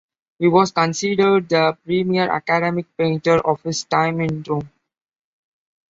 He 0.39 0.47
was 0.47 0.71
considered 0.71 1.47
the 1.47 1.77
premier 1.85 2.27
academic 2.27 2.87
painter 2.97 3.35
of 3.37 3.61
his 3.61 3.83
time 3.83 4.19
in 4.19 4.41
Rome. 4.49 4.71